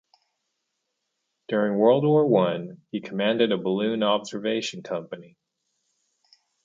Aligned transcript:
During 1.47 1.77
World 1.77 2.03
War 2.05 2.25
One, 2.25 2.81
he 2.89 3.01
commanded 3.01 3.51
a 3.51 3.57
balloon 3.59 4.01
observation 4.01 4.81
company. 4.81 5.37